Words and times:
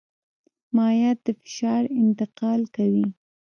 مایعات 0.75 1.17
د 1.25 1.27
فشار 1.41 1.83
انتقال 2.01 2.61
کوي. 2.75 3.05